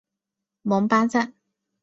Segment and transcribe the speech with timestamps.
[0.63, 1.35] 蒙巴赞。